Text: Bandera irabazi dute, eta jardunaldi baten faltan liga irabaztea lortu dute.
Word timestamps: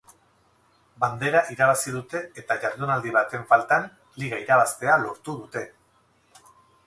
Bandera 1.01 1.41
irabazi 1.55 1.93
dute, 1.95 2.21
eta 2.43 2.57
jardunaldi 2.63 3.13
baten 3.17 3.45
faltan 3.51 3.85
liga 4.23 4.41
irabaztea 4.45 4.97
lortu 5.03 5.39
dute. 5.45 5.65